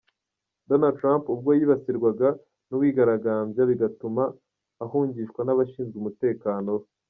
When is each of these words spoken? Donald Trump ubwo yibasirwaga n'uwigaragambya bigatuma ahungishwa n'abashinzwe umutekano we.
Donald 0.69 0.95
Trump 1.01 1.23
ubwo 1.33 1.49
yibasirwaga 1.57 2.29
n'uwigaragambya 2.67 3.61
bigatuma 3.69 4.23
ahungishwa 4.83 5.41
n'abashinzwe 5.43 5.95
umutekano 6.01 6.69
we. 6.79 6.85